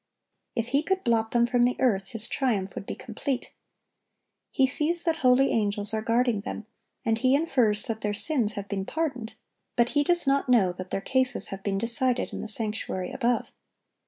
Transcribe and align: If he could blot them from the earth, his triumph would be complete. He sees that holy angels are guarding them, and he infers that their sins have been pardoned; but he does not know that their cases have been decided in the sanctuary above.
If 0.55 0.69
he 0.69 0.81
could 0.81 1.03
blot 1.03 1.29
them 1.29 1.45
from 1.45 1.61
the 1.61 1.79
earth, 1.79 2.07
his 2.07 2.27
triumph 2.27 2.73
would 2.73 2.87
be 2.87 2.95
complete. 2.95 3.51
He 4.49 4.65
sees 4.65 5.03
that 5.03 5.17
holy 5.17 5.51
angels 5.51 5.93
are 5.93 6.01
guarding 6.01 6.41
them, 6.41 6.65
and 7.05 7.19
he 7.19 7.35
infers 7.35 7.85
that 7.85 8.01
their 8.01 8.15
sins 8.15 8.53
have 8.53 8.67
been 8.67 8.83
pardoned; 8.83 9.33
but 9.75 9.89
he 9.89 10.03
does 10.03 10.25
not 10.25 10.49
know 10.49 10.71
that 10.71 10.89
their 10.89 11.01
cases 11.01 11.49
have 11.49 11.61
been 11.61 11.77
decided 11.77 12.33
in 12.33 12.39
the 12.39 12.47
sanctuary 12.47 13.11
above. 13.11 13.51